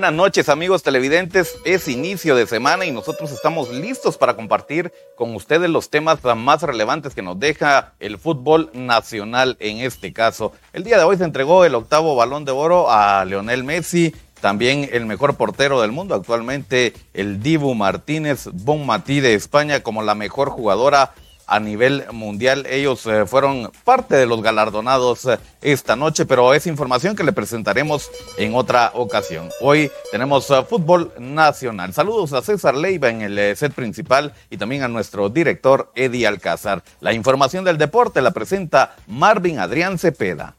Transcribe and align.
Buenas 0.00 0.16
noches 0.16 0.48
amigos 0.48 0.82
televidentes, 0.82 1.58
es 1.66 1.86
inicio 1.86 2.34
de 2.34 2.46
semana 2.46 2.86
y 2.86 2.90
nosotros 2.90 3.32
estamos 3.32 3.68
listos 3.68 4.16
para 4.16 4.34
compartir 4.34 4.90
con 5.14 5.34
ustedes 5.34 5.68
los 5.68 5.90
temas 5.90 6.20
más 6.38 6.62
relevantes 6.62 7.14
que 7.14 7.20
nos 7.20 7.38
deja 7.38 7.92
el 8.00 8.16
fútbol 8.16 8.70
nacional 8.72 9.58
en 9.60 9.80
este 9.80 10.14
caso. 10.14 10.54
El 10.72 10.84
día 10.84 10.96
de 10.96 11.04
hoy 11.04 11.18
se 11.18 11.24
entregó 11.24 11.66
el 11.66 11.74
octavo 11.74 12.16
balón 12.16 12.46
de 12.46 12.52
oro 12.52 12.90
a 12.90 13.26
Leonel 13.26 13.62
Messi, 13.62 14.14
también 14.40 14.88
el 14.90 15.04
mejor 15.04 15.34
portero 15.34 15.82
del 15.82 15.92
mundo 15.92 16.14
actualmente, 16.14 16.94
el 17.12 17.42
Dibu 17.42 17.74
Martínez 17.74 18.48
Bonmatí 18.50 19.20
de 19.20 19.34
España 19.34 19.80
como 19.80 20.02
la 20.02 20.14
mejor 20.14 20.48
jugadora 20.48 21.12
a 21.50 21.60
nivel 21.60 22.04
mundial. 22.12 22.64
Ellos 22.70 23.04
eh, 23.06 23.26
fueron 23.26 23.70
parte 23.84 24.14
de 24.14 24.24
los 24.24 24.40
galardonados 24.40 25.26
eh, 25.26 25.38
esta 25.60 25.96
noche, 25.96 26.24
pero 26.24 26.54
es 26.54 26.66
información 26.66 27.16
que 27.16 27.24
le 27.24 27.32
presentaremos 27.32 28.08
en 28.38 28.54
otra 28.54 28.92
ocasión. 28.94 29.50
Hoy 29.60 29.90
tenemos 30.12 30.48
eh, 30.50 30.62
fútbol 30.66 31.12
nacional. 31.18 31.92
Saludos 31.92 32.32
a 32.32 32.40
César 32.40 32.76
Leiva 32.76 33.10
en 33.10 33.22
el 33.22 33.56
set 33.56 33.74
principal 33.74 34.32
y 34.48 34.56
también 34.56 34.84
a 34.84 34.88
nuestro 34.88 35.28
director 35.28 35.90
Eddie 35.96 36.26
Alcázar. 36.26 36.82
La 37.00 37.12
información 37.12 37.64
del 37.64 37.78
deporte 37.78 38.22
la 38.22 38.30
presenta 38.30 38.94
Marvin 39.08 39.58
Adrián 39.58 39.98
Cepeda. 39.98 40.54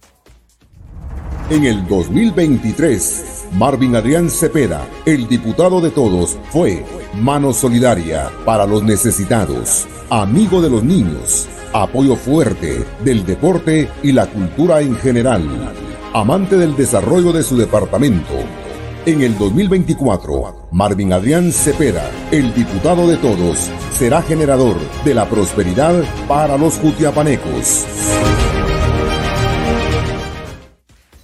En 1.52 1.66
el 1.66 1.86
2023, 1.86 3.48
Marvin 3.58 3.98
Adrián 3.98 4.30
Cepeda, 4.30 4.88
el 5.06 5.28
diputado 5.28 5.82
de 5.82 5.90
todos, 5.90 6.38
fue 6.50 6.86
mano 7.14 7.52
solidaria 7.52 8.32
para 8.46 8.66
los 8.66 8.82
necesitados, 8.84 9.86
amigo 10.10 10.62
de 10.62 10.70
los 10.70 10.82
niños, 10.82 11.50
apoyo 11.74 12.16
fuerte 12.16 12.86
del 13.04 13.26
deporte 13.26 13.90
y 14.02 14.14
la 14.14 14.28
cultura 14.28 14.80
en 14.80 14.96
general, 14.96 15.44
amante 16.14 16.56
del 16.56 16.74
desarrollo 16.78 17.34
de 17.34 17.44
su 17.44 17.58
departamento. 17.58 18.34
En 19.06 19.22
el 19.22 19.38
2024, 19.38 20.70
Marvin 20.72 21.12
Adrián 21.12 21.52
Cepeda, 21.52 22.10
el 22.32 22.54
diputado 22.54 23.10
de 23.10 23.18
todos, 23.18 23.70
será 23.92 24.22
generador 24.22 24.78
de 25.04 25.14
la 25.14 25.28
prosperidad 25.28 26.02
para 26.30 26.58
los 26.58 26.76
jutiapanecos. 26.76 27.86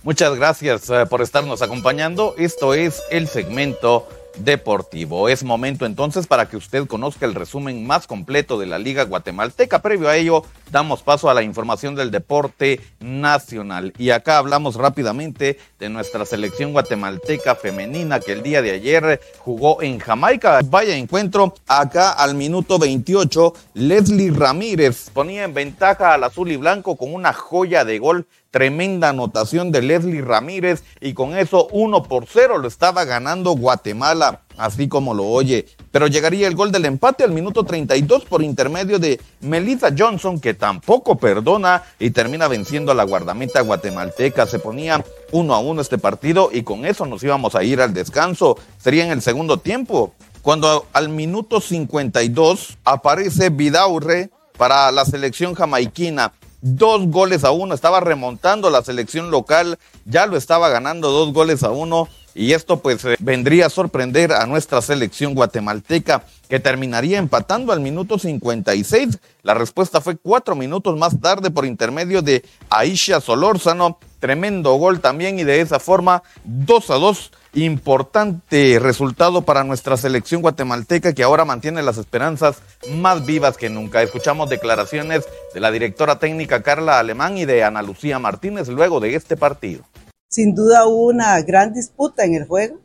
Muchas 0.07 0.37
gracias 0.37 0.89
eh, 0.89 1.05
por 1.05 1.21
estarnos 1.21 1.61
acompañando. 1.61 2.33
Esto 2.37 2.73
es 2.73 3.03
el 3.11 3.27
segmento 3.27 4.07
deportivo. 4.37 5.27
Es 5.27 5.43
momento 5.43 5.85
entonces 5.85 6.27
para 6.27 6.47
que 6.47 6.55
usted 6.55 6.87
conozca 6.87 7.25
el 7.25 7.35
resumen 7.35 7.85
más 7.85 8.07
completo 8.07 8.57
de 8.57 8.67
la 8.67 8.79
Liga 8.79 9.03
Guatemalteca. 9.03 9.81
Previo 9.81 10.07
a 10.07 10.15
ello, 10.15 10.43
damos 10.71 11.01
paso 11.01 11.29
a 11.29 11.33
la 11.33 11.43
información 11.43 11.93
del 11.93 12.09
deporte 12.09 12.79
nacional. 13.01 13.91
Y 13.97 14.11
acá 14.11 14.37
hablamos 14.37 14.75
rápidamente 14.75 15.59
de 15.77 15.89
nuestra 15.89 16.25
selección 16.25 16.71
guatemalteca 16.71 17.55
femenina 17.55 18.21
que 18.21 18.31
el 18.31 18.43
día 18.43 18.61
de 18.61 18.71
ayer 18.71 19.19
jugó 19.39 19.81
en 19.81 19.99
Jamaica. 19.99 20.61
Vaya 20.69 20.95
encuentro, 20.95 21.53
acá 21.67 22.13
al 22.13 22.33
minuto 22.35 22.79
28, 22.79 23.53
Leslie 23.73 24.31
Ramírez 24.31 25.09
ponía 25.09 25.43
en 25.43 25.53
ventaja 25.53 26.13
al 26.13 26.23
azul 26.23 26.49
y 26.49 26.55
blanco 26.55 26.95
con 26.95 27.13
una 27.13 27.33
joya 27.33 27.83
de 27.83 27.99
gol 27.99 28.25
Tremenda 28.57 29.09
anotación 29.09 29.71
de 29.71 29.83
Leslie 29.83 30.23
Ramírez 30.23 30.83
y 30.99 31.13
con 31.13 31.37
eso 31.37 31.67
uno 31.73 32.01
por 32.01 32.25
cero 32.25 32.57
lo 32.57 32.67
estaba 32.67 33.05
ganando 33.05 33.51
Guatemala, 33.51 34.41
así 34.57 34.87
como 34.87 35.13
lo 35.13 35.27
oye. 35.27 35.67
Pero 35.91 36.07
llegaría 36.07 36.47
el 36.47 36.55
gol 36.55 36.71
del 36.71 36.85
empate 36.85 37.23
al 37.23 37.29
minuto 37.29 37.65
32 37.65 38.25
por 38.25 38.41
intermedio 38.41 38.97
de 38.97 39.21
Melissa 39.41 39.93
Johnson, 39.95 40.39
que 40.39 40.55
tampoco 40.55 41.19
perdona 41.19 41.83
y 41.99 42.09
termina 42.09 42.47
venciendo 42.47 42.91
a 42.91 42.95
la 42.95 43.03
guardameta 43.03 43.61
guatemalteca. 43.61 44.47
Se 44.47 44.57
ponía 44.57 45.05
uno 45.31 45.53
a 45.53 45.59
uno 45.59 45.79
este 45.79 45.99
partido 45.99 46.49
y 46.51 46.63
con 46.63 46.83
eso 46.83 47.05
nos 47.05 47.23
íbamos 47.23 47.53
a 47.53 47.63
ir 47.63 47.79
al 47.79 47.93
descanso. 47.93 48.57
Sería 48.79 49.05
en 49.05 49.11
el 49.11 49.21
segundo 49.21 49.57
tiempo. 49.57 50.15
Cuando 50.41 50.87
al 50.93 51.09
minuto 51.09 51.61
52 51.61 52.79
aparece 52.85 53.51
Vidaurre 53.51 54.31
para 54.57 54.91
la 54.91 55.05
selección 55.05 55.53
jamaiquina 55.53 56.33
dos 56.75 57.07
goles 57.07 57.43
a 57.43 57.51
uno, 57.51 57.73
estaba 57.73 57.99
remontando 57.99 58.69
la 58.69 58.83
selección 58.83 59.31
local, 59.31 59.79
ya 60.05 60.25
lo 60.25 60.37
estaba 60.37 60.69
ganando 60.69 61.11
dos 61.11 61.33
goles 61.33 61.63
a 61.63 61.71
uno 61.71 62.07
y 62.37 62.53
esto 62.53 62.79
pues 62.79 63.03
eh, 63.03 63.15
vendría 63.19 63.65
a 63.65 63.69
sorprender 63.69 64.31
a 64.31 64.45
nuestra 64.45 64.81
selección 64.81 65.33
guatemalteca 65.33 66.23
que 66.47 66.59
terminaría 66.59 67.17
empatando 67.17 67.73
al 67.73 67.81
minuto 67.81 68.19
56. 68.19 69.19
La 69.43 69.53
respuesta 69.53 69.99
fue 69.99 70.15
cuatro 70.15 70.55
minutos 70.55 70.97
más 70.97 71.19
tarde 71.19 71.51
por 71.51 71.65
intermedio 71.65 72.21
de 72.21 72.45
Aisha 72.69 73.19
Solórzano. 73.19 73.99
Tremendo 74.19 74.73
gol 74.75 74.99
también 74.99 75.37
y 75.37 75.43
de 75.43 75.61
esa 75.61 75.79
forma 75.79 76.23
dos 76.43 76.89
a 76.89 76.95
dos 76.95 77.31
Importante 77.57 78.77
resultado 78.79 79.41
para 79.41 79.63
nuestra 79.63 79.97
selección 79.97 80.43
guatemalteca 80.43 81.13
que 81.13 81.23
ahora 81.23 81.43
mantiene 81.43 81.81
las 81.81 81.97
esperanzas 81.97 82.61
más 82.91 83.25
vivas 83.25 83.57
que 83.57 83.67
nunca. 83.67 84.03
Escuchamos 84.03 84.47
declaraciones 84.49 85.25
de 85.55 85.59
la 85.59 85.71
directora 85.71 86.19
técnica 86.19 86.61
Carla 86.61 86.99
Alemán 86.99 87.35
y 87.35 87.45
de 87.45 87.63
Ana 87.63 87.81
Lucía 87.81 88.19
Martínez 88.19 88.67
luego 88.67 88.99
de 88.99 89.15
este 89.15 89.37
partido. 89.37 89.83
Sin 90.29 90.53
duda 90.53 90.85
hubo 90.85 91.07
una 91.07 91.41
gran 91.41 91.73
disputa 91.73 92.25
en 92.25 92.35
el 92.35 92.45
juego. 92.45 92.79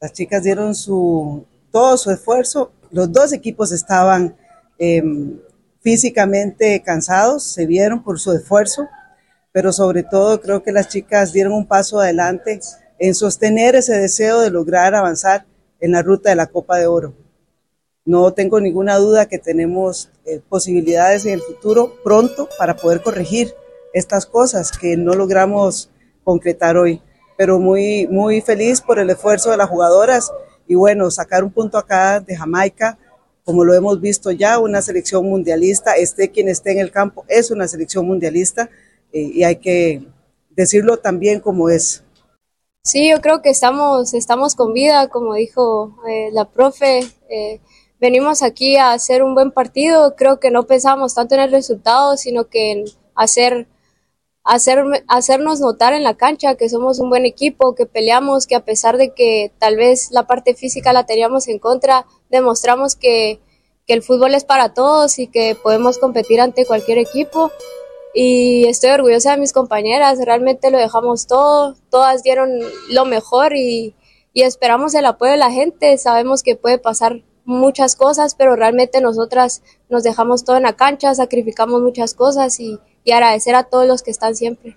Las 0.00 0.12
chicas 0.12 0.42
dieron 0.42 0.74
su, 0.74 1.46
todo 1.70 1.96
su 1.96 2.10
esfuerzo. 2.10 2.72
Los 2.90 3.12
dos 3.12 3.32
equipos 3.32 3.70
estaban 3.70 4.36
em, 4.78 5.38
físicamente 5.80 6.82
cansados, 6.82 7.44
se 7.44 7.66
vieron 7.66 8.02
por 8.02 8.18
su 8.18 8.32
esfuerzo, 8.32 8.88
pero 9.52 9.72
sobre 9.72 10.02
todo 10.02 10.40
creo 10.40 10.62
que 10.62 10.72
las 10.72 10.88
chicas 10.88 11.32
dieron 11.32 11.52
un 11.52 11.66
paso 11.66 12.00
adelante 12.00 12.60
en 12.98 13.14
sostener 13.14 13.76
ese 13.76 13.96
deseo 13.96 14.40
de 14.40 14.50
lograr 14.50 14.94
avanzar 14.94 15.46
en 15.80 15.92
la 15.92 16.02
ruta 16.02 16.30
de 16.30 16.36
la 16.36 16.48
Copa 16.48 16.78
de 16.78 16.86
Oro. 16.86 17.14
No 18.04 18.32
tengo 18.32 18.60
ninguna 18.60 18.96
duda 18.96 19.26
que 19.26 19.38
tenemos 19.38 20.10
eh, 20.24 20.40
posibilidades 20.48 21.24
en 21.24 21.34
el 21.34 21.40
futuro 21.40 21.94
pronto 22.02 22.48
para 22.58 22.74
poder 22.74 23.02
corregir 23.02 23.54
estas 23.92 24.26
cosas 24.26 24.72
que 24.72 24.96
no 24.96 25.14
logramos 25.14 25.90
concretar 26.28 26.76
hoy. 26.76 27.00
Pero 27.38 27.58
muy, 27.58 28.06
muy 28.08 28.42
feliz 28.42 28.82
por 28.82 28.98
el 28.98 29.08
esfuerzo 29.08 29.50
de 29.50 29.56
las 29.56 29.70
jugadoras 29.70 30.30
y 30.66 30.74
bueno, 30.74 31.10
sacar 31.10 31.42
un 31.42 31.50
punto 31.50 31.78
acá 31.78 32.20
de 32.20 32.36
Jamaica, 32.36 32.98
como 33.44 33.64
lo 33.64 33.72
hemos 33.72 33.98
visto 33.98 34.30
ya, 34.30 34.58
una 34.58 34.82
selección 34.82 35.24
mundialista, 35.24 35.94
esté 35.94 36.30
quien 36.30 36.50
esté 36.50 36.72
en 36.72 36.80
el 36.80 36.90
campo, 36.90 37.24
es 37.28 37.50
una 37.50 37.66
selección 37.66 38.06
mundialista 38.06 38.68
eh, 39.10 39.30
y 39.36 39.42
hay 39.42 39.56
que 39.56 40.02
decirlo 40.50 40.98
también 40.98 41.40
como 41.40 41.70
es. 41.70 42.04
Sí, 42.84 43.08
yo 43.08 43.22
creo 43.22 43.40
que 43.40 43.48
estamos, 43.48 44.12
estamos 44.12 44.54
con 44.54 44.74
vida, 44.74 45.08
como 45.08 45.32
dijo 45.32 45.96
eh, 46.06 46.28
la 46.32 46.44
profe. 46.44 47.08
Eh, 47.30 47.60
venimos 47.98 48.42
aquí 48.42 48.76
a 48.76 48.92
hacer 48.92 49.22
un 49.22 49.34
buen 49.34 49.50
partido. 49.50 50.14
Creo 50.14 50.40
que 50.40 50.50
no 50.50 50.64
pensamos 50.64 51.14
tanto 51.14 51.34
en 51.34 51.40
el 51.40 51.50
resultado, 51.50 52.18
sino 52.18 52.48
que 52.48 52.72
en 52.72 52.84
hacer, 53.14 53.66
hacer, 54.48 54.82
hacernos 55.08 55.60
notar 55.60 55.92
en 55.92 56.02
la 56.02 56.16
cancha 56.16 56.54
que 56.54 56.70
somos 56.70 56.98
un 56.98 57.10
buen 57.10 57.26
equipo, 57.26 57.74
que 57.74 57.84
peleamos, 57.84 58.46
que 58.46 58.56
a 58.56 58.64
pesar 58.64 58.96
de 58.96 59.12
que 59.12 59.52
tal 59.58 59.76
vez 59.76 60.10
la 60.10 60.26
parte 60.26 60.54
física 60.54 60.94
la 60.94 61.04
teníamos 61.04 61.48
en 61.48 61.58
contra, 61.58 62.06
demostramos 62.30 62.96
que, 62.96 63.40
que 63.86 63.92
el 63.92 64.02
fútbol 64.02 64.34
es 64.34 64.44
para 64.44 64.72
todos 64.72 65.18
y 65.18 65.26
que 65.26 65.54
podemos 65.54 65.98
competir 65.98 66.40
ante 66.40 66.64
cualquier 66.64 66.96
equipo. 66.96 67.52
Y 68.14 68.66
estoy 68.66 68.90
orgullosa 68.90 69.32
de 69.32 69.36
mis 69.36 69.52
compañeras, 69.52 70.18
realmente 70.24 70.70
lo 70.70 70.78
dejamos 70.78 71.26
todo, 71.26 71.76
todas 71.90 72.22
dieron 72.22 72.50
lo 72.90 73.04
mejor 73.04 73.54
y, 73.54 73.94
esperamos 74.32 74.94
el 74.94 75.04
apoyo 75.04 75.32
de 75.32 75.36
la 75.36 75.50
gente, 75.50 75.98
sabemos 75.98 76.44
que 76.44 76.54
puede 76.54 76.78
pasar 76.78 77.22
muchas 77.44 77.96
cosas, 77.96 78.36
pero 78.36 78.54
realmente 78.54 79.00
nosotras 79.00 79.62
nos 79.88 80.04
dejamos 80.04 80.44
todo 80.44 80.56
en 80.56 80.62
la 80.62 80.76
cancha, 80.76 81.12
sacrificamos 81.12 81.82
muchas 81.82 82.14
cosas 82.14 82.60
y, 82.60 82.78
y 83.04 83.12
agradecer 83.12 83.54
a 83.54 83.64
todos 83.64 83.86
los 83.86 84.02
que 84.02 84.10
están 84.10 84.36
siempre. 84.36 84.76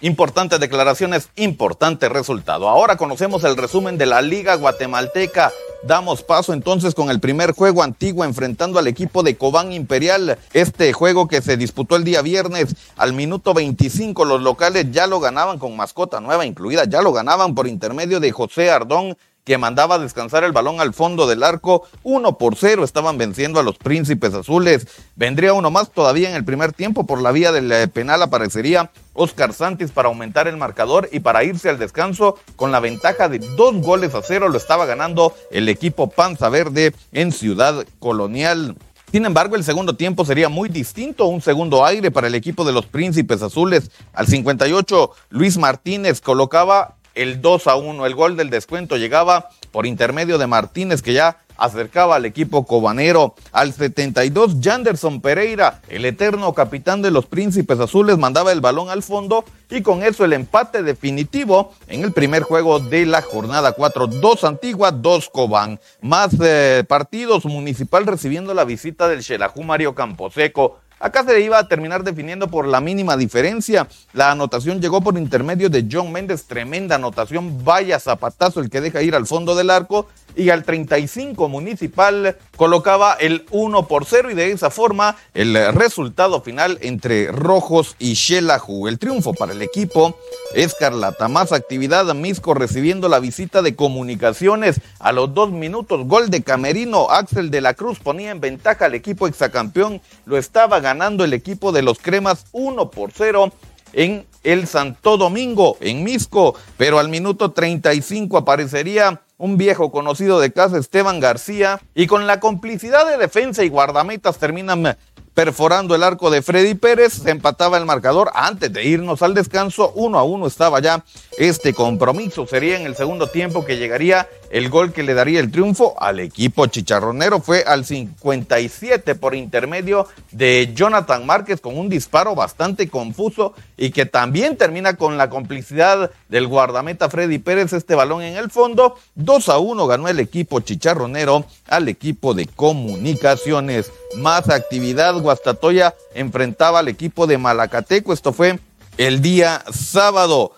Importantes 0.00 0.60
declaraciones, 0.60 1.28
importante 1.34 2.08
resultado. 2.08 2.68
Ahora 2.68 2.96
conocemos 2.96 3.42
el 3.42 3.56
resumen 3.56 3.98
de 3.98 4.06
la 4.06 4.22
Liga 4.22 4.54
Guatemalteca. 4.54 5.52
Damos 5.82 6.22
paso 6.22 6.52
entonces 6.52 6.94
con 6.94 7.10
el 7.10 7.18
primer 7.18 7.50
juego 7.50 7.82
antiguo 7.82 8.24
enfrentando 8.24 8.78
al 8.78 8.86
equipo 8.86 9.24
de 9.24 9.36
Cobán 9.36 9.72
Imperial. 9.72 10.38
Este 10.52 10.92
juego 10.92 11.26
que 11.26 11.42
se 11.42 11.56
disputó 11.56 11.96
el 11.96 12.04
día 12.04 12.22
viernes 12.22 12.76
al 12.96 13.12
minuto 13.12 13.54
25. 13.54 14.24
Los 14.24 14.40
locales 14.40 14.86
ya 14.92 15.08
lo 15.08 15.18
ganaban 15.18 15.58
con 15.58 15.76
mascota 15.76 16.20
nueva 16.20 16.46
incluida. 16.46 16.84
Ya 16.84 17.02
lo 17.02 17.12
ganaban 17.12 17.56
por 17.56 17.66
intermedio 17.66 18.20
de 18.20 18.30
José 18.30 18.70
Ardón 18.70 19.16
que 19.48 19.56
mandaba 19.56 19.98
descansar 19.98 20.44
el 20.44 20.52
balón 20.52 20.78
al 20.78 20.92
fondo 20.92 21.26
del 21.26 21.42
arco. 21.42 21.88
Uno 22.02 22.36
por 22.36 22.54
cero 22.54 22.84
estaban 22.84 23.16
venciendo 23.16 23.58
a 23.58 23.62
los 23.62 23.78
príncipes 23.78 24.34
azules. 24.34 24.86
Vendría 25.16 25.54
uno 25.54 25.70
más 25.70 25.90
todavía 25.90 26.28
en 26.28 26.36
el 26.36 26.44
primer 26.44 26.74
tiempo. 26.74 27.06
Por 27.06 27.22
la 27.22 27.32
vía 27.32 27.50
del 27.50 27.72
eh, 27.72 27.88
penal 27.88 28.22
aparecería 28.22 28.90
Oscar 29.14 29.54
Santis 29.54 29.90
para 29.90 30.08
aumentar 30.08 30.48
el 30.48 30.58
marcador 30.58 31.08
y 31.12 31.20
para 31.20 31.44
irse 31.44 31.70
al 31.70 31.78
descanso 31.78 32.38
con 32.56 32.72
la 32.72 32.80
ventaja 32.80 33.30
de 33.30 33.38
dos 33.38 33.74
goles 33.76 34.14
a 34.14 34.20
cero. 34.20 34.50
Lo 34.50 34.58
estaba 34.58 34.84
ganando 34.84 35.34
el 35.50 35.70
equipo 35.70 36.10
Panza 36.10 36.50
Verde 36.50 36.92
en 37.12 37.32
Ciudad 37.32 37.86
Colonial. 38.00 38.76
Sin 39.10 39.24
embargo, 39.24 39.56
el 39.56 39.64
segundo 39.64 39.96
tiempo 39.96 40.26
sería 40.26 40.50
muy 40.50 40.68
distinto, 40.68 41.24
un 41.24 41.40
segundo 41.40 41.86
aire 41.86 42.10
para 42.10 42.26
el 42.26 42.34
equipo 42.34 42.66
de 42.66 42.74
los 42.74 42.84
Príncipes 42.84 43.40
Azules. 43.40 43.90
Al 44.12 44.26
58, 44.26 45.10
Luis 45.30 45.56
Martínez 45.56 46.20
colocaba 46.20 46.97
el 47.18 47.42
2 47.42 47.66
a 47.66 47.76
1. 47.76 48.06
El 48.06 48.14
gol 48.14 48.36
del 48.36 48.48
descuento 48.48 48.96
llegaba 48.96 49.48
por 49.72 49.86
intermedio 49.86 50.38
de 50.38 50.46
Martínez, 50.46 51.02
que 51.02 51.12
ya 51.12 51.38
acercaba 51.56 52.14
al 52.16 52.24
equipo 52.24 52.64
cobanero. 52.64 53.34
Al 53.52 53.72
72, 53.72 54.56
Janderson 54.62 55.20
Pereira, 55.20 55.82
el 55.88 56.04
eterno 56.04 56.54
capitán 56.54 57.02
de 57.02 57.10
los 57.10 57.26
Príncipes 57.26 57.80
Azules, 57.80 58.16
mandaba 58.16 58.52
el 58.52 58.60
balón 58.60 58.88
al 58.88 59.02
fondo 59.02 59.44
y 59.68 59.82
con 59.82 60.02
eso 60.02 60.24
el 60.24 60.32
empate 60.32 60.82
definitivo 60.82 61.74
en 61.88 62.04
el 62.04 62.12
primer 62.12 62.44
juego 62.44 62.78
de 62.78 63.04
la 63.04 63.20
jornada 63.20 63.72
4. 63.72 64.06
Dos 64.06 64.44
Antigua, 64.44 64.92
dos 64.92 65.28
Cobán. 65.28 65.80
Más 66.00 66.30
eh, 66.40 66.84
partidos, 66.88 67.44
Municipal 67.44 68.06
recibiendo 68.06 68.54
la 68.54 68.64
visita 68.64 69.08
del 69.08 69.22
Xelajú 69.22 69.64
Mario 69.64 69.94
Camposeco. 69.94 70.78
Acá 71.00 71.24
se 71.24 71.40
iba 71.40 71.58
a 71.58 71.68
terminar 71.68 72.02
definiendo 72.02 72.48
por 72.48 72.66
la 72.66 72.80
mínima 72.80 73.16
diferencia. 73.16 73.86
La 74.12 74.32
anotación 74.32 74.80
llegó 74.80 75.00
por 75.00 75.16
intermedio 75.16 75.70
de 75.70 75.86
John 75.90 76.10
Méndez, 76.10 76.44
tremenda 76.44 76.96
anotación, 76.96 77.64
vaya 77.64 78.00
zapatazo 78.00 78.60
el 78.60 78.68
que 78.68 78.80
deja 78.80 79.02
ir 79.02 79.14
al 79.14 79.26
fondo 79.26 79.54
del 79.54 79.70
arco 79.70 80.08
y 80.38 80.50
al 80.50 80.64
35 80.64 81.48
Municipal 81.48 82.36
colocaba 82.56 83.14
el 83.14 83.44
1 83.50 83.88
por 83.88 84.04
0 84.06 84.30
y 84.30 84.34
de 84.34 84.52
esa 84.52 84.70
forma 84.70 85.16
el 85.34 85.54
resultado 85.74 86.40
final 86.40 86.78
entre 86.80 87.32
Rojos 87.32 87.96
y 87.98 88.14
Xelajú. 88.14 88.86
El 88.86 88.98
triunfo 88.98 89.34
para 89.34 89.52
el 89.52 89.60
equipo 89.62 90.16
Escarlata. 90.54 91.28
Más 91.28 91.52
actividad, 91.52 92.14
Misco 92.14 92.54
recibiendo 92.54 93.08
la 93.08 93.18
visita 93.18 93.62
de 93.62 93.74
comunicaciones 93.74 94.80
a 95.00 95.12
los 95.12 95.34
dos 95.34 95.50
minutos. 95.50 96.06
Gol 96.06 96.30
de 96.30 96.42
Camerino, 96.42 97.10
Axel 97.10 97.50
de 97.50 97.60
la 97.60 97.74
Cruz 97.74 97.98
ponía 97.98 98.30
en 98.30 98.40
ventaja 98.40 98.86
al 98.86 98.94
equipo 98.94 99.26
exacampeón. 99.26 100.00
Lo 100.24 100.38
estaba 100.38 100.78
ganando 100.78 101.24
el 101.24 101.32
equipo 101.32 101.72
de 101.72 101.82
los 101.82 101.98
Cremas 101.98 102.46
1 102.52 102.90
por 102.90 103.10
0 103.12 103.52
en 103.92 104.26
el 104.44 104.66
Santo 104.66 105.16
Domingo, 105.16 105.76
en 105.80 106.04
Misco, 106.04 106.54
pero 106.76 106.98
al 106.98 107.08
minuto 107.08 107.52
35 107.52 108.38
aparecería 108.38 109.20
un 109.36 109.56
viejo 109.56 109.90
conocido 109.92 110.40
de 110.40 110.52
casa, 110.52 110.78
Esteban 110.78 111.20
García, 111.20 111.80
y 111.94 112.06
con 112.06 112.26
la 112.26 112.40
complicidad 112.40 113.06
de 113.06 113.16
defensa 113.16 113.62
y 113.62 113.68
guardametas 113.68 114.38
terminan 114.38 114.96
perforando 115.38 115.94
el 115.94 116.02
arco 116.02 116.30
de 116.30 116.42
Freddy 116.42 116.74
Pérez, 116.74 117.12
se 117.12 117.30
empataba 117.30 117.78
el 117.78 117.86
marcador 117.86 118.28
antes 118.34 118.72
de 118.72 118.84
irnos 118.84 119.22
al 119.22 119.34
descanso, 119.34 119.92
uno 119.94 120.18
a 120.18 120.24
uno 120.24 120.48
estaba 120.48 120.80
ya 120.80 121.04
este 121.38 121.72
compromiso, 121.72 122.44
sería 122.44 122.76
en 122.76 122.86
el 122.86 122.96
segundo 122.96 123.28
tiempo 123.28 123.64
que 123.64 123.76
llegaría 123.76 124.28
el 124.50 124.68
gol 124.68 124.92
que 124.92 125.04
le 125.04 125.14
daría 125.14 125.38
el 125.38 125.52
triunfo 125.52 125.94
al 126.00 126.18
equipo 126.18 126.66
chicharronero, 126.66 127.40
fue 127.40 127.62
al 127.62 127.84
57 127.84 129.14
por 129.14 129.36
intermedio 129.36 130.08
de 130.32 130.72
Jonathan 130.74 131.24
Márquez 131.24 131.60
con 131.60 131.78
un 131.78 131.88
disparo 131.88 132.34
bastante 132.34 132.88
confuso 132.88 133.54
y 133.76 133.90
que 133.90 134.06
también 134.06 134.56
termina 134.56 134.96
con 134.96 135.18
la 135.18 135.30
complicidad 135.30 136.10
del 136.28 136.48
guardameta 136.48 137.10
Freddy 137.10 137.38
Pérez, 137.38 137.72
este 137.72 137.94
balón 137.94 138.22
en 138.22 138.36
el 138.36 138.50
fondo, 138.50 138.96
2 139.14 139.48
a 139.50 139.58
1 139.58 139.86
ganó 139.86 140.08
el 140.08 140.18
equipo 140.18 140.58
chicharronero 140.58 141.44
al 141.68 141.88
equipo 141.88 142.34
de 142.34 142.46
comunicaciones, 142.46 143.92
más 144.16 144.48
actividad 144.48 145.20
Guastatoya 145.28 145.94
enfrentaba 146.14 146.78
al 146.78 146.88
equipo 146.88 147.26
de 147.26 147.36
Malacateco. 147.36 148.14
Esto 148.14 148.32
fue 148.32 148.58
el 148.96 149.20
día 149.20 149.62
sábado. 149.70 150.52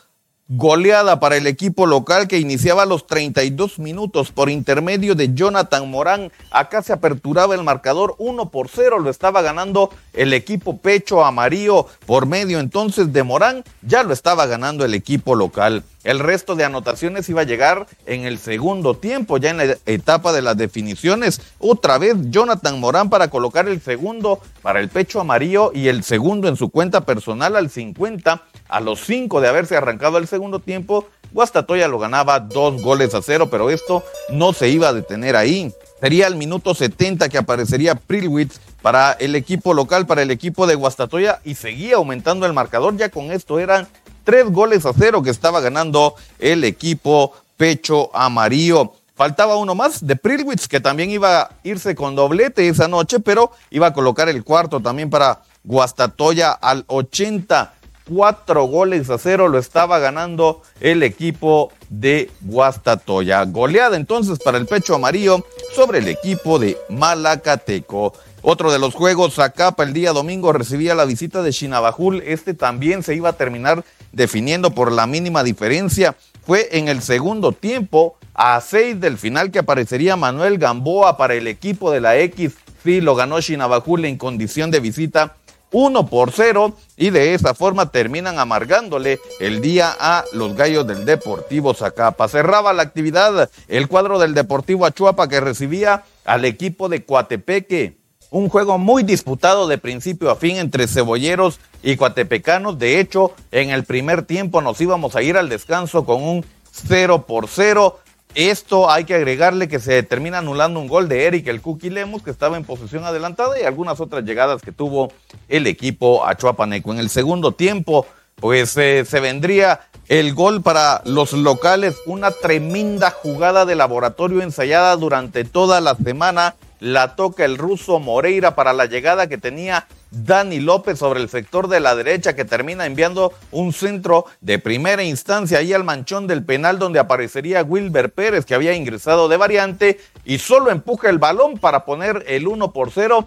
Goleada 0.52 1.20
para 1.20 1.36
el 1.36 1.46
equipo 1.46 1.86
local 1.86 2.26
que 2.26 2.40
iniciaba 2.40 2.84
los 2.84 3.06
32 3.06 3.78
minutos 3.78 4.32
por 4.32 4.50
intermedio 4.50 5.14
de 5.14 5.32
Jonathan 5.32 5.88
Morán. 5.88 6.32
Acá 6.50 6.82
se 6.82 6.92
aperturaba 6.92 7.54
el 7.54 7.62
marcador 7.62 8.16
1 8.18 8.50
por 8.50 8.68
0. 8.68 8.98
Lo 8.98 9.10
estaba 9.10 9.42
ganando 9.42 9.90
el 10.12 10.32
equipo 10.32 10.78
Pecho 10.78 11.24
Amarillo 11.24 11.86
por 12.04 12.26
medio 12.26 12.58
entonces 12.58 13.12
de 13.12 13.22
Morán. 13.22 13.62
Ya 13.82 14.02
lo 14.02 14.12
estaba 14.12 14.46
ganando 14.46 14.84
el 14.84 14.94
equipo 14.94 15.36
local. 15.36 15.84
El 16.02 16.18
resto 16.18 16.56
de 16.56 16.64
anotaciones 16.64 17.28
iba 17.28 17.42
a 17.42 17.44
llegar 17.44 17.86
en 18.06 18.24
el 18.24 18.38
segundo 18.38 18.96
tiempo, 18.96 19.36
ya 19.36 19.50
en 19.50 19.58
la 19.58 19.76
etapa 19.86 20.32
de 20.32 20.42
las 20.42 20.56
definiciones. 20.56 21.42
Otra 21.60 21.98
vez 21.98 22.16
Jonathan 22.30 22.80
Morán 22.80 23.08
para 23.08 23.28
colocar 23.28 23.68
el 23.68 23.80
segundo 23.80 24.40
para 24.62 24.80
el 24.80 24.88
pecho 24.88 25.20
amarillo 25.20 25.70
y 25.74 25.86
el 25.86 26.02
segundo 26.02 26.48
en 26.48 26.56
su 26.56 26.70
cuenta 26.70 27.02
personal 27.02 27.54
al 27.54 27.70
50. 27.70 28.42
A 28.70 28.80
los 28.80 29.00
5 29.04 29.40
de 29.40 29.48
haberse 29.48 29.76
arrancado 29.76 30.18
el 30.18 30.28
segundo 30.28 30.60
tiempo, 30.60 31.06
Guastatoya 31.32 31.88
lo 31.88 31.98
ganaba 31.98 32.38
dos 32.38 32.80
goles 32.82 33.14
a 33.14 33.22
cero, 33.22 33.48
pero 33.50 33.68
esto 33.68 34.04
no 34.30 34.52
se 34.52 34.68
iba 34.68 34.88
a 34.88 34.92
detener 34.92 35.34
ahí. 35.34 35.72
Sería 36.00 36.28
el 36.28 36.36
minuto 36.36 36.74
70 36.74 37.28
que 37.28 37.38
aparecería 37.38 37.96
Prilwitz 37.96 38.60
para 38.80 39.12
el 39.12 39.34
equipo 39.34 39.74
local, 39.74 40.06
para 40.06 40.22
el 40.22 40.30
equipo 40.30 40.66
de 40.66 40.76
Guastatoya 40.76 41.40
y 41.44 41.56
seguía 41.56 41.96
aumentando 41.96 42.46
el 42.46 42.52
marcador. 42.52 42.96
Ya 42.96 43.10
con 43.10 43.32
esto 43.32 43.58
eran 43.58 43.88
tres 44.24 44.50
goles 44.50 44.86
a 44.86 44.92
cero 44.92 45.22
que 45.22 45.30
estaba 45.30 45.60
ganando 45.60 46.14
el 46.38 46.62
equipo 46.62 47.32
pecho 47.56 48.14
amarillo. 48.16 48.92
Faltaba 49.16 49.56
uno 49.56 49.74
más 49.74 50.06
de 50.06 50.16
Prilwitz, 50.16 50.68
que 50.68 50.80
también 50.80 51.10
iba 51.10 51.42
a 51.42 51.50
irse 51.64 51.94
con 51.94 52.14
doblete 52.14 52.68
esa 52.68 52.88
noche, 52.88 53.20
pero 53.20 53.50
iba 53.70 53.88
a 53.88 53.92
colocar 53.92 54.28
el 54.28 54.44
cuarto 54.44 54.80
también 54.80 55.10
para 55.10 55.42
Guastatoya 55.64 56.52
al 56.52 56.84
80. 56.86 57.74
Cuatro 58.12 58.64
goles 58.64 59.08
a 59.08 59.18
cero 59.18 59.46
lo 59.46 59.56
estaba 59.56 60.00
ganando 60.00 60.62
el 60.80 61.04
equipo 61.04 61.70
de 61.90 62.28
Guastatoya. 62.40 63.44
Goleada 63.44 63.96
entonces 63.96 64.40
para 64.40 64.58
el 64.58 64.66
pecho 64.66 64.96
amarillo 64.96 65.46
sobre 65.76 66.00
el 66.00 66.08
equipo 66.08 66.58
de 66.58 66.76
Malacateco. 66.88 68.12
Otro 68.42 68.72
de 68.72 68.80
los 68.80 68.96
juegos, 68.96 69.34
Zacapa 69.34 69.84
el 69.84 69.92
día 69.92 70.12
domingo 70.12 70.52
recibía 70.52 70.96
la 70.96 71.04
visita 71.04 71.40
de 71.42 71.52
Chinabajul. 71.52 72.20
Este 72.26 72.52
también 72.52 73.04
se 73.04 73.14
iba 73.14 73.28
a 73.28 73.34
terminar 73.34 73.84
definiendo 74.10 74.72
por 74.72 74.90
la 74.90 75.06
mínima 75.06 75.44
diferencia. 75.44 76.16
Fue 76.44 76.68
en 76.72 76.88
el 76.88 77.02
segundo 77.02 77.52
tiempo, 77.52 78.16
a 78.34 78.60
seis 78.60 79.00
del 79.00 79.18
final, 79.18 79.52
que 79.52 79.60
aparecería 79.60 80.16
Manuel 80.16 80.58
Gamboa 80.58 81.16
para 81.16 81.34
el 81.34 81.46
equipo 81.46 81.92
de 81.92 82.00
la 82.00 82.18
X. 82.18 82.54
Sí, 82.82 83.00
lo 83.00 83.14
ganó 83.14 83.40
Chinabajul 83.40 84.04
en 84.04 84.16
condición 84.16 84.72
de 84.72 84.80
visita 84.80 85.36
1 85.72 86.06
por 86.06 86.32
0 86.32 86.74
y 86.96 87.10
de 87.10 87.34
esa 87.34 87.54
forma 87.54 87.90
terminan 87.90 88.38
amargándole 88.38 89.20
el 89.38 89.60
día 89.60 89.94
a 89.98 90.24
los 90.32 90.54
gallos 90.56 90.86
del 90.86 91.04
Deportivo 91.04 91.74
Zacapa. 91.74 92.28
Cerraba 92.28 92.72
la 92.72 92.82
actividad 92.82 93.50
el 93.68 93.88
cuadro 93.88 94.18
del 94.18 94.34
Deportivo 94.34 94.86
Achuapa 94.86 95.28
que 95.28 95.40
recibía 95.40 96.04
al 96.24 96.44
equipo 96.44 96.88
de 96.88 97.04
Coatepeque 97.04 98.00
un 98.30 98.48
juego 98.48 98.78
muy 98.78 99.02
disputado 99.02 99.66
de 99.66 99.78
principio 99.78 100.30
a 100.30 100.36
fin 100.36 100.56
entre 100.56 100.86
cebolleros 100.86 101.58
y 101.82 101.96
cuatepecanos. 101.96 102.78
De 102.78 103.00
hecho, 103.00 103.32
en 103.50 103.70
el 103.70 103.84
primer 103.84 104.22
tiempo 104.22 104.60
nos 104.62 104.80
íbamos 104.80 105.16
a 105.16 105.22
ir 105.22 105.36
al 105.36 105.48
descanso 105.48 106.04
con 106.04 106.22
un 106.22 106.44
0 106.70 107.26
por 107.26 107.48
0. 107.48 107.98
Esto 108.34 108.90
hay 108.90 109.04
que 109.04 109.14
agregarle 109.14 109.68
que 109.68 109.80
se 109.80 110.02
termina 110.02 110.38
anulando 110.38 110.78
un 110.78 110.86
gol 110.86 111.08
de 111.08 111.24
Eric 111.24 111.48
el 111.48 111.60
Cookie 111.60 111.90
Lemus, 111.90 112.22
que 112.22 112.30
estaba 112.30 112.56
en 112.56 112.64
posición 112.64 113.04
adelantada, 113.04 113.60
y 113.60 113.64
algunas 113.64 113.98
otras 114.00 114.24
llegadas 114.24 114.62
que 114.62 114.72
tuvo 114.72 115.12
el 115.48 115.66
equipo 115.66 116.24
Achuapaneco. 116.24 116.92
En 116.92 117.00
el 117.00 117.10
segundo 117.10 117.52
tiempo, 117.52 118.06
pues 118.36 118.76
eh, 118.76 119.04
se 119.04 119.20
vendría 119.20 119.80
el 120.08 120.34
gol 120.34 120.62
para 120.62 121.02
los 121.04 121.32
locales, 121.32 121.96
una 122.06 122.30
tremenda 122.30 123.10
jugada 123.10 123.64
de 123.64 123.76
laboratorio 123.76 124.42
ensayada 124.42 124.96
durante 124.96 125.44
toda 125.44 125.80
la 125.80 125.94
semana 125.94 126.54
la 126.80 127.14
toca 127.14 127.44
el 127.44 127.58
ruso 127.58 128.00
Moreira 128.00 128.54
para 128.54 128.72
la 128.72 128.86
llegada 128.86 129.28
que 129.28 129.38
tenía 129.38 129.86
Dani 130.10 130.60
López 130.60 130.98
sobre 130.98 131.20
el 131.20 131.28
sector 131.28 131.68
de 131.68 131.80
la 131.80 131.94
derecha 131.94 132.34
que 132.34 132.44
termina 132.44 132.86
enviando 132.86 133.32
un 133.50 133.72
centro 133.72 134.26
de 134.40 134.58
primera 134.58 135.02
instancia 135.02 135.58
ahí 135.58 135.72
al 135.72 135.84
manchón 135.84 136.26
del 136.26 136.44
penal 136.44 136.78
donde 136.78 136.98
aparecería 136.98 137.62
Wilber 137.62 138.12
Pérez 138.12 138.44
que 138.44 138.54
había 138.54 138.74
ingresado 138.74 139.28
de 139.28 139.36
variante 139.36 140.00
y 140.24 140.38
solo 140.38 140.70
empuja 140.70 141.10
el 141.10 141.18
balón 141.18 141.58
para 141.58 141.84
poner 141.84 142.24
el 142.26 142.48
1 142.48 142.72
por 142.72 142.90
0 142.90 143.26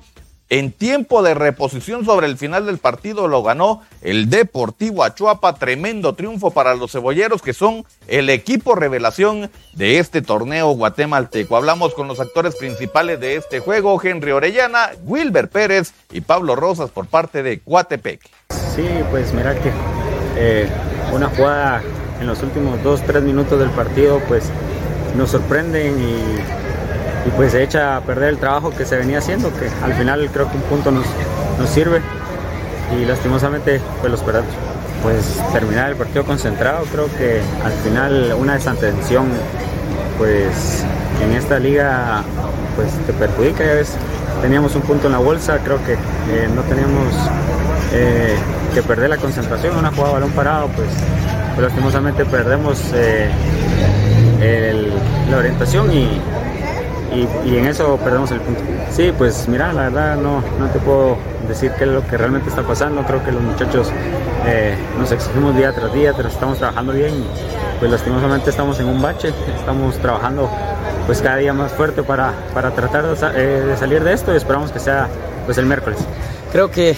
en 0.50 0.71
tiempo 0.71 1.23
de 1.23 1.33
reposición 1.33 2.05
sobre 2.05 2.27
el 2.27 2.38
final 2.38 2.65
del 2.65 2.77
partido 2.77 3.27
lo 3.27 3.43
ganó 3.43 3.81
el 4.01 4.29
Deportivo 4.29 5.03
Achuapa. 5.03 5.55
Tremendo 5.55 6.13
triunfo 6.13 6.51
para 6.51 6.75
los 6.75 6.91
cebolleros 6.91 7.41
que 7.41 7.53
son 7.53 7.85
el 8.07 8.29
equipo 8.29 8.75
revelación 8.75 9.50
de 9.73 10.00
este 10.00 10.21
torneo 10.21 10.69
guatemalteco. 10.71 11.57
Hablamos 11.57 11.93
con 11.93 12.07
los 12.07 12.19
actores 12.19 12.55
principales 12.55 13.19
de 13.19 13.35
este 13.35 13.59
juego, 13.59 14.00
Henry 14.01 14.31
Orellana, 14.31 14.91
Wilber 15.05 15.50
Pérez 15.50 15.93
y 16.12 16.21
Pablo 16.21 16.55
Rosas 16.55 16.89
por 16.91 17.07
parte 17.07 17.41
de 17.41 17.59
Coatepec. 17.59 18.21
Sí, 18.75 18.88
pues 19.09 19.33
mira 19.33 19.55
que 19.55 19.71
eh, 20.38 20.67
una 21.12 21.29
jugada 21.29 21.81
en 22.19 22.27
los 22.27 22.41
últimos 22.43 22.81
dos, 22.83 23.01
tres 23.05 23.23
minutos 23.23 23.59
del 23.59 23.69
partido 23.71 24.21
pues 24.27 24.45
nos 25.15 25.31
sorprenden 25.31 26.00
y 26.00 26.82
y 27.25 27.29
pues 27.31 27.51
se 27.51 27.63
echa 27.63 27.97
a 27.97 28.01
perder 28.01 28.29
el 28.29 28.37
trabajo 28.37 28.71
que 28.71 28.85
se 28.85 28.97
venía 28.97 29.19
haciendo, 29.19 29.51
que 29.53 29.69
al 29.83 29.93
final 29.93 30.29
creo 30.31 30.49
que 30.49 30.57
un 30.57 30.63
punto 30.63 30.91
nos, 30.91 31.05
nos 31.57 31.69
sirve 31.69 32.01
y 32.97 33.05
lastimosamente 33.05 33.81
pues 34.01 34.11
los 34.11 34.21
perdemos. 34.21 34.51
Pues 35.01 35.41
terminar 35.51 35.89
el 35.89 35.97
partido 35.97 36.23
concentrado, 36.23 36.85
creo 36.91 37.07
que 37.17 37.41
al 37.63 37.73
final 37.83 38.33
una 38.39 38.53
desatención 38.53 39.27
pues 40.17 40.85
en 41.21 41.33
esta 41.33 41.59
liga 41.59 42.23
pues 42.75 42.89
te 43.05 43.11
perjudica, 43.13 43.65
ya 43.65 43.73
ves, 43.73 43.95
teníamos 44.41 44.75
un 44.75 44.81
punto 44.83 45.07
en 45.07 45.13
la 45.13 45.19
bolsa, 45.19 45.59
creo 45.63 45.77
que 45.85 45.93
eh, 45.93 46.49
no 46.55 46.61
teníamos 46.61 47.13
eh, 47.91 48.35
que 48.73 48.81
perder 48.81 49.09
la 49.09 49.17
concentración, 49.17 49.75
una 49.75 49.91
jugada 49.91 50.13
balón 50.13 50.31
parado, 50.31 50.67
pues 50.69 50.87
pues 51.55 51.67
lastimosamente 51.67 52.25
perdemos 52.25 52.81
eh, 52.95 53.29
la 55.29 55.37
orientación 55.37 55.93
y, 55.93 56.19
y, 57.13 57.58
en 57.58 57.65
eso 57.65 57.98
perdemos 57.98 58.32
el 58.32 58.41
punto. 58.41 58.62
Sí, 58.91 59.13
pues 59.17 59.48
mira, 59.48 59.72
la 59.74 59.84
verdad 59.84 60.15
no, 60.15 60.43
no 60.60 60.67
te 60.72 60.79
puedo 60.79 61.17
decir 61.48 61.72
qué 61.77 61.84
es 61.84 61.89
lo 61.91 62.05
que 62.08 62.17
realmente 62.17 62.50
está 62.50 62.63
pasando. 62.63 63.03
Creo 63.03 63.24
que 63.24 63.32
los 63.32 63.41
muchachos 63.41 63.91
eh, 64.46 64.75
nos 64.98 65.12
exigimos 65.12 65.55
día 65.55 65.72
tras 65.74 65.93
día, 65.93 66.13
pero 66.15 66.29
estamos 66.29 66.58
trabajando 66.58 66.93
bien. 66.93 67.24
Pues 67.79 67.91
lastimosamente 67.91 68.50
estamos 68.50 68.79
en 68.79 68.88
un 68.88 69.01
bache, 69.01 69.34
estamos 69.58 69.98
trabajando 69.98 70.50
pues 71.05 71.22
cada 71.22 71.38
día 71.38 71.53
más 71.53 71.72
fuerte 71.74 72.01
para, 72.01 72.34
para 72.53 72.72
tratar 72.72 73.05
de, 73.05 73.27
eh, 73.36 73.62
de 73.62 73.77
salir 73.77 74.03
de 74.03 74.13
esto 74.13 74.34
y 74.34 74.38
esperamos 74.38 74.72
que 74.72 74.79
sea 74.79 75.08
pues 75.46 75.58
el 75.58 75.65
miércoles. 75.65 76.00
Creo 76.51 76.72
que 76.72 76.96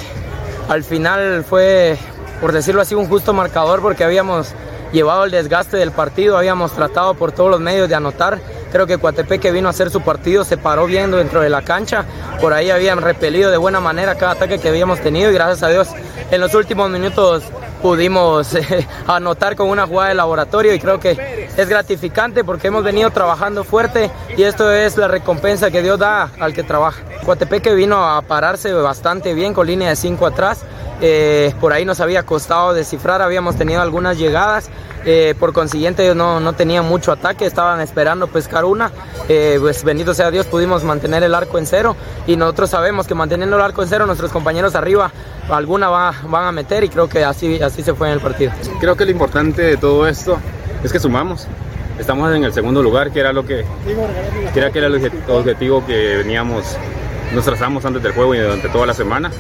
al 0.70 0.84
final 0.84 1.44
fue, 1.44 1.98
por 2.42 2.52
decirlo 2.52 2.82
así, 2.82 2.94
un 2.96 3.08
justo 3.08 3.34
marcador 3.34 3.82
porque 3.82 4.04
habíamos 4.04 4.54
llevado 4.92 5.26
el 5.26 5.32
desgaste 5.32 5.78
del 5.78 5.92
partido, 5.92 6.38
habíamos 6.38 6.72
tratado 6.72 7.16
por 7.16 7.32
todos 7.32 7.50
los 7.50 7.60
medios 7.60 7.90
de 7.90 7.96
anotar 7.96 8.40
Creo 8.76 8.88
que 8.88 8.98
Coatepeque 8.98 9.54
vino 9.54 9.70
a 9.70 9.72
hacer 9.72 9.90
su 9.90 10.02
partido, 10.02 10.44
se 10.44 10.58
paró 10.58 10.86
bien 10.86 11.10
dentro 11.10 11.40
de 11.40 11.50
la 11.50 11.62
cancha. 11.62 12.04
Por 12.42 12.52
ahí 12.52 12.72
habían 12.72 13.00
repelido 13.00 13.50
de 13.50 13.56
buena 13.56 13.80
manera 13.80 14.16
cada 14.16 14.34
ataque 14.34 14.60
que 14.60 14.68
habíamos 14.68 15.00
tenido 15.00 15.32
y 15.32 15.34
gracias 15.34 15.64
a 15.64 15.70
Dios 15.70 15.88
en 16.30 16.42
los 16.42 16.54
últimos 16.56 16.90
minutos 16.90 17.46
pudimos 17.82 18.54
eh, 18.54 18.86
anotar 19.08 19.56
con 19.56 19.70
una 19.70 19.88
jugada 19.88 20.10
de 20.10 20.16
laboratorio 20.16 20.74
y 20.74 20.80
creo 20.82 21.00
que 21.00 21.48
es 21.56 21.70
gratificante 21.70 22.44
porque 22.44 22.68
hemos 22.68 22.84
venido 22.84 23.10
trabajando 23.12 23.64
fuerte 23.64 24.12
y 24.36 24.44
esto 24.44 24.70
es 24.70 24.98
la 24.98 25.08
recompensa 25.08 25.72
que 25.72 25.82
Dios 25.82 25.98
da 25.98 26.32
al 26.38 26.54
que 26.54 26.64
trabaja. 26.64 27.02
Coatepeque 27.24 27.74
vino 27.76 28.06
a 28.06 28.22
pararse 28.24 28.74
bastante 28.74 29.34
bien 29.34 29.54
con 29.54 29.68
línea 29.68 29.88
de 29.88 29.96
5 29.96 30.26
atrás. 30.26 30.66
Eh, 31.02 31.54
por 31.60 31.74
ahí 31.74 31.86
nos 31.86 32.00
había 32.00 32.24
costado 32.24 32.74
descifrar, 32.74 33.22
habíamos 33.22 33.56
tenido 33.56 33.82
algunas 33.82 34.18
llegadas, 34.18 34.70
eh, 35.04 35.36
por 35.40 35.52
consiguiente 35.52 36.04
ellos 36.04 36.16
no, 36.16 36.40
no, 36.40 36.54
tenían 36.54 36.86
mucho 36.86 37.12
ataque, 37.12 37.46
estaban 37.46 37.82
esperando 37.82 38.28
pescar 38.28 38.64
una, 38.66 38.92
eh, 39.28 39.58
pues 39.60 39.84
bendito 39.84 40.14
sea 40.14 40.32
Dios 40.32 40.46
pudimos 40.46 40.84
mantener 40.84 41.22
el 41.24 41.36
arco 41.36 41.60
en 41.60 41.66
cero 41.66 41.96
y 42.26 42.38
nosotros 42.38 42.70
sabemos 42.70 43.08
que 43.08 43.14
manteniendo 43.14 43.58
el 43.58 43.62
arco 43.62 43.84
en 43.84 43.90
cero 43.90 44.06
nuestros 44.06 44.32
compañeros 44.32 44.74
arriba 44.74 45.12
alguna 45.50 45.90
va, 45.90 46.14
van 46.28 46.46
a 46.46 46.52
meter 46.52 46.84
y 46.84 46.90
creo 46.90 47.10
que 47.10 47.24
así, 47.24 47.62
así 47.62 47.84
se 47.84 47.94
fue 47.94 48.08
en 48.08 48.14
el 48.14 48.20
partido. 48.20 48.52
Creo 48.80 48.96
que 48.96 49.06
lo 49.06 49.12
importante 49.12 49.62
de 49.62 49.78
todo 49.78 50.08
esto 50.08 50.38
es 50.84 50.92
que 50.92 51.00
sumamos. 51.00 51.48
Estamos 52.00 52.34
en 52.36 52.44
el 52.44 52.52
segundo 52.52 52.84
lugar, 52.84 53.12
que 53.12 53.20
era 53.22 53.32
lo 53.32 53.46
que, 53.46 53.64
que 54.54 54.60
era, 54.60 54.70
que 54.72 54.80
era 54.80 54.88
el 54.88 54.96
objetivo 55.30 55.86
que 55.86 56.18
veníamos, 56.18 56.78
nos 57.34 57.46
trazamos 57.46 57.86
antes 57.86 58.04
del 58.04 58.12
juego 58.12 58.36
y 58.36 58.40
durante 58.40 58.68
toda 58.70 58.86
la 58.86 58.94
semana. 58.94 59.32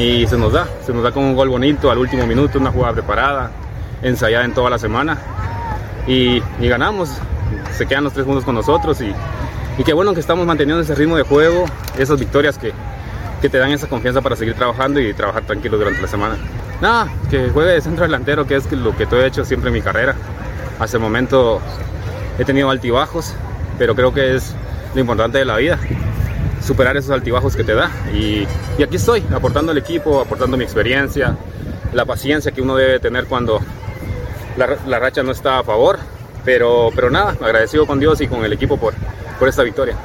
Y 0.00 0.26
se 0.26 0.38
nos 0.38 0.54
da, 0.54 0.66
se 0.86 0.94
nos 0.94 1.02
da 1.02 1.12
con 1.12 1.24
un 1.24 1.36
gol 1.36 1.50
bonito 1.50 1.90
al 1.90 1.98
último 1.98 2.26
minuto, 2.26 2.58
una 2.58 2.72
jugada 2.72 2.94
preparada, 2.94 3.50
ensayada 4.00 4.46
en 4.46 4.54
toda 4.54 4.70
la 4.70 4.78
semana 4.78 5.18
y, 6.06 6.40
ganamos. 6.58 7.10
Se 7.76 7.86
quedan 7.86 8.04
los 8.04 8.14
tres 8.14 8.24
puntos 8.24 8.46
con 8.46 8.54
nosotros 8.54 8.98
y, 9.02 9.12
y 9.76 9.84
qué 9.84 9.92
bueno 9.92 10.14
que 10.14 10.20
estamos 10.20 10.46
manteniendo 10.46 10.82
ese 10.82 10.94
ritmo 10.94 11.18
de 11.18 11.22
juego, 11.24 11.66
esas 11.98 12.18
victorias 12.18 12.56
que, 12.56 12.72
que 13.42 13.50
te 13.50 13.58
dan 13.58 13.72
esa 13.72 13.88
confianza 13.88 14.22
para 14.22 14.36
seguir 14.36 14.54
trabajando 14.54 15.00
y 15.00 15.12
trabajar 15.12 15.42
tranquilo 15.42 15.76
durante 15.76 16.00
la 16.00 16.08
semana. 16.08 16.36
Nada, 16.80 17.12
que 17.28 17.50
juegue 17.50 17.72
de 17.72 17.82
centro 17.82 18.04
delantero, 18.04 18.46
que 18.46 18.56
es 18.56 18.72
lo 18.72 18.96
que 18.96 19.04
he 19.04 19.26
hecho 19.26 19.44
siempre 19.44 19.68
en 19.68 19.74
mi 19.74 19.82
carrera. 19.82 20.14
Hasta 20.78 20.96
el 20.96 21.02
momento 21.02 21.60
he 22.38 22.44
tenido 22.46 22.70
altibajos, 22.70 23.34
pero 23.78 23.94
creo 23.94 24.14
que 24.14 24.34
es 24.34 24.54
lo 24.94 25.00
importante 25.02 25.36
de 25.36 25.44
la 25.44 25.58
vida, 25.58 25.78
superar 26.62 26.96
esos 26.96 27.10
altibajos 27.10 27.56
que 27.56 27.64
te 27.64 27.74
da. 27.74 27.90
Y, 28.14 28.46
y 28.78 28.82
aquí 28.82 28.96
estoy, 28.96 29.24
aportando 29.32 29.72
al 29.72 29.78
equipo, 29.78 30.20
aportando 30.20 30.56
mi 30.56 30.64
experiencia, 30.64 31.36
la 31.92 32.04
paciencia 32.04 32.52
que 32.52 32.62
uno 32.62 32.76
debe 32.76 33.00
tener 33.00 33.26
cuando, 33.26 33.60
la, 34.56 34.98
racha 34.98 35.22
no 35.22 35.32
está 35.32 35.58
a 35.58 35.64
favor. 35.64 35.98
Pero, 36.44 36.90
pero 36.94 37.10
nada, 37.10 37.36
agradecido 37.40 37.86
con 37.86 38.00
Dios 38.00 38.20
y 38.22 38.26
con 38.26 38.44
el 38.44 38.52
equipo 38.52 38.78
por, 38.78 38.94
por 39.38 39.48
esta 39.48 39.62
victoria. 39.62 39.96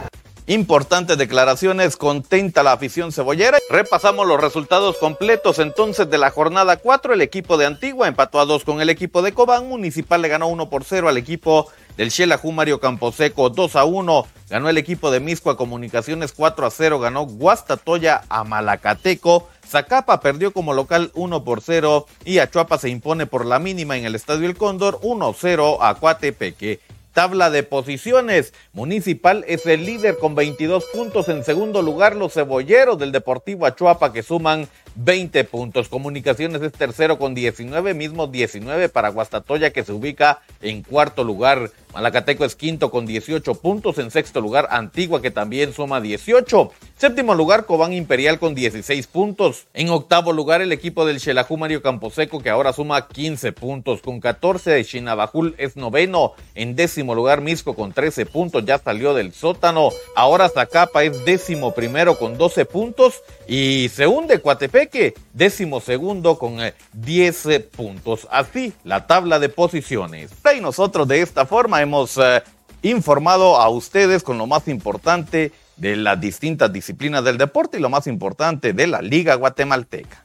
Importantes 0.47 1.17
declaraciones, 1.17 1.95
contenta 1.95 2.61
la 2.61 2.73
afición 2.73 3.11
cebollera. 3.11 3.57
Repasamos 3.69 4.27
los 4.27 4.39
resultados 4.39 4.97
completos 4.97 5.59
entonces 5.59 6.09
de 6.09 6.17
la 6.17 6.29
jornada 6.29 6.77
4. 6.77 7.13
El 7.13 7.21
equipo 7.21 7.57
de 7.57 7.65
Antigua 7.65 8.07
empató 8.07 8.39
a 8.39 8.45
2 8.45 8.63
con 8.65 8.81
el 8.81 8.89
equipo 8.89 9.21
de 9.21 9.33
Cobán. 9.33 9.67
Municipal 9.69 10.21
le 10.21 10.27
ganó 10.27 10.47
1 10.47 10.69
por 10.69 10.83
0 10.83 11.09
al 11.09 11.17
equipo 11.17 11.69
del 11.97 12.11
Xelajú 12.11 12.51
Mario 12.51 12.79
Camposeco 12.79 13.49
2 13.49 13.75
a 13.75 13.85
1. 13.85 14.27
Ganó 14.49 14.69
el 14.69 14.77
equipo 14.77 15.11
de 15.11 15.19
Miscua 15.19 15.57
Comunicaciones 15.57 16.33
4 16.33 16.65
a 16.65 16.71
0. 16.71 16.99
Ganó 16.99 17.25
Guastatoya 17.25 18.23
a 18.29 18.43
Malacateco. 18.43 19.47
Zacapa 19.67 20.19
perdió 20.19 20.53
como 20.53 20.73
local 20.73 21.11
1 21.15 21.43
por 21.43 21.61
0 21.61 22.05
y 22.23 22.39
Achuapa 22.39 22.77
se 22.77 22.89
impone 22.89 23.25
por 23.25 23.45
la 23.45 23.59
mínima 23.59 23.97
en 23.97 24.05
el 24.05 24.15
Estadio 24.15 24.47
El 24.47 24.57
Cóndor 24.57 24.99
1-0 25.01 25.77
a 25.81 25.95
Coatepeque. 25.95 26.79
Tabla 27.13 27.49
de 27.49 27.63
posiciones. 27.63 28.53
Municipal 28.73 29.45
es 29.47 29.65
el 29.65 29.85
líder 29.85 30.17
con 30.17 30.35
22 30.35 30.83
puntos. 30.93 31.29
En 31.29 31.45
segundo 31.45 31.81
lugar, 31.81 32.15
los 32.15 32.33
cebolleros 32.33 32.99
del 32.99 33.13
Deportivo 33.13 33.65
Achuapa 33.65 34.11
que 34.11 34.21
suman 34.21 34.67
20 34.95 35.43
puntos. 35.43 35.89
Comunicaciones 35.89 36.61
es 36.61 36.71
tercero 36.71 37.19
con 37.19 37.35
19, 37.35 37.93
mismo 37.93 38.27
19 38.27 38.89
para 38.89 39.09
Guastatoya 39.09 39.71
que 39.71 39.83
se 39.83 39.93
ubica 39.93 40.41
en 40.61 40.81
cuarto 40.81 41.23
lugar. 41.23 41.71
Malacateco 41.93 42.45
es 42.45 42.55
quinto 42.55 42.91
con 42.91 43.05
18 43.05 43.55
puntos. 43.55 43.97
En 43.99 44.11
sexto 44.11 44.41
lugar, 44.41 44.67
Antigua 44.71 45.21
que 45.21 45.31
también 45.31 45.73
suma 45.73 46.01
18. 46.01 46.71
Séptimo 46.97 47.35
lugar, 47.35 47.65
Cobán 47.65 47.91
Imperial 47.91 48.39
con 48.39 48.55
16 48.55 49.07
puntos. 49.07 49.67
En 49.73 49.89
octavo 49.89 50.31
lugar, 50.31 50.61
el 50.61 50.71
equipo 50.71 51.05
del 51.05 51.19
Xelajú 51.19 51.57
Mario 51.57 51.81
Camposeco 51.81 52.39
que 52.39 52.49
ahora 52.49 52.71
suma 52.71 53.09
15 53.09 53.51
puntos. 53.51 54.01
Con 54.01 54.21
14, 54.21 54.81
Chinabajul 54.85 55.55
es 55.57 55.75
noveno. 55.75 56.35
En 56.53 56.77
décimo 56.77 57.13
lugar, 57.13 57.41
Misco 57.41 57.75
con 57.75 57.91
13 57.91 58.25
puntos. 58.25 58.63
Ya 58.63 58.77
salió 58.77 59.13
del 59.13 59.33
sótano. 59.33 59.89
Ahora 60.15 60.47
Zacapa 60.47 61.03
es 61.03 61.25
décimo 61.25 61.73
primero 61.73 62.17
con 62.17 62.37
12 62.37 62.63
puntos. 62.63 63.21
Y 63.45 63.89
se 63.93 64.07
hunde 64.07 64.39
Coatepeque, 64.39 65.15
décimo 65.33 65.81
segundo 65.81 66.37
con 66.37 66.59
10 66.93 67.45
eh, 67.47 67.59
puntos. 67.59 68.25
Así 68.31 68.71
la 68.85 69.05
tabla 69.05 69.39
de 69.39 69.49
posiciones. 69.49 70.31
Y 70.55 70.61
nosotros 70.61 71.09
de 71.09 71.21
esta 71.21 71.45
forma 71.45 71.81
hemos 71.81 72.17
eh, 72.17 72.41
informado 72.89 73.57
a 73.57 73.69
ustedes 73.69 74.23
con 74.23 74.37
lo 74.37 74.47
más 74.47 74.67
importante 74.67 75.51
de 75.77 75.95
las 75.95 76.19
distintas 76.19 76.71
disciplinas 76.71 77.23
del 77.23 77.37
deporte 77.37 77.77
y 77.77 77.81
lo 77.81 77.89
más 77.89 78.07
importante 78.07 78.73
de 78.73 78.87
la 78.87 79.01
Liga 79.01 79.35
Guatemalteca. 79.35 80.23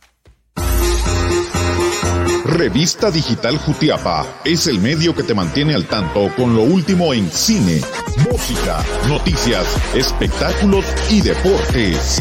Revista 2.44 3.10
Digital 3.10 3.56
Jutiapa 3.58 4.26
es 4.44 4.66
el 4.66 4.80
medio 4.80 5.14
que 5.14 5.22
te 5.22 5.34
mantiene 5.34 5.74
al 5.74 5.86
tanto 5.86 6.30
con 6.36 6.54
lo 6.54 6.62
último 6.62 7.14
en 7.14 7.30
cine, 7.30 7.80
música, 8.30 8.84
noticias, 9.08 9.66
espectáculos 9.94 10.84
y 11.10 11.20
deportes. 11.20 12.20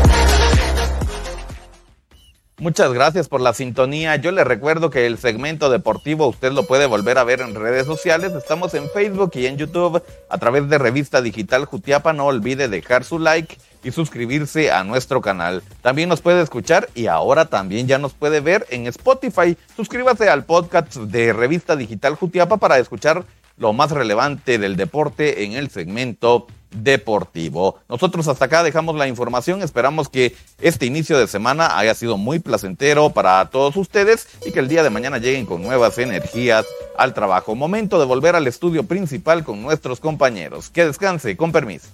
Muchas 2.61 2.93
gracias 2.93 3.27
por 3.27 3.41
la 3.41 3.55
sintonía. 3.55 4.17
Yo 4.17 4.31
le 4.31 4.43
recuerdo 4.43 4.91
que 4.91 5.07
el 5.07 5.17
segmento 5.17 5.71
deportivo 5.71 6.27
usted 6.27 6.51
lo 6.51 6.67
puede 6.67 6.85
volver 6.85 7.17
a 7.17 7.23
ver 7.23 7.41
en 7.41 7.55
redes 7.55 7.87
sociales. 7.87 8.33
Estamos 8.33 8.75
en 8.75 8.87
Facebook 8.87 9.31
y 9.33 9.47
en 9.47 9.57
YouTube 9.57 10.03
a 10.29 10.37
través 10.37 10.69
de 10.69 10.77
Revista 10.77 11.23
Digital 11.23 11.65
Jutiapa. 11.65 12.13
No 12.13 12.27
olvide 12.27 12.67
dejar 12.67 13.03
su 13.03 13.17
like 13.17 13.57
y 13.83 13.89
suscribirse 13.89 14.69
a 14.69 14.83
nuestro 14.83 15.21
canal. 15.21 15.63
También 15.81 16.07
nos 16.07 16.21
puede 16.21 16.43
escuchar 16.43 16.87
y 16.93 17.07
ahora 17.07 17.45
también 17.45 17.87
ya 17.87 17.97
nos 17.97 18.13
puede 18.13 18.41
ver 18.41 18.67
en 18.69 18.85
Spotify. 18.85 19.57
Suscríbase 19.75 20.29
al 20.29 20.45
podcast 20.45 20.97
de 20.97 21.33
Revista 21.33 21.75
Digital 21.75 22.13
Jutiapa 22.13 22.57
para 22.57 22.77
escuchar 22.77 23.25
lo 23.57 23.73
más 23.73 23.89
relevante 23.89 24.59
del 24.59 24.75
deporte 24.75 25.45
en 25.45 25.53
el 25.53 25.71
segmento 25.71 26.45
deportivo. 26.71 27.79
Nosotros 27.89 28.27
hasta 28.27 28.45
acá 28.45 28.63
dejamos 28.63 28.95
la 28.95 29.07
información. 29.07 29.61
Esperamos 29.61 30.09
que 30.09 30.35
este 30.59 30.85
inicio 30.85 31.17
de 31.17 31.27
semana 31.27 31.77
haya 31.77 31.93
sido 31.93 32.17
muy 32.17 32.39
placentero 32.39 33.11
para 33.11 33.49
todos 33.49 33.75
ustedes 33.75 34.27
y 34.45 34.51
que 34.51 34.59
el 34.59 34.67
día 34.67 34.83
de 34.83 34.89
mañana 34.89 35.17
lleguen 35.17 35.45
con 35.45 35.61
nuevas 35.61 35.97
energías 35.97 36.65
al 36.97 37.13
trabajo. 37.13 37.55
Momento 37.55 37.99
de 37.99 38.05
volver 38.05 38.35
al 38.35 38.47
estudio 38.47 38.83
principal 38.83 39.43
con 39.43 39.61
nuestros 39.61 39.99
compañeros. 39.99 40.69
Que 40.69 40.85
descanse, 40.85 41.37
con 41.37 41.51
permiso. 41.51 41.87